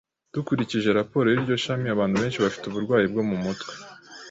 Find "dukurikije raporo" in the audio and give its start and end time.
0.33-1.27